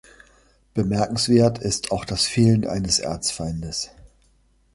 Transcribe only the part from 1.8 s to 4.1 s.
auch das Fehlen eines Erzfeindes.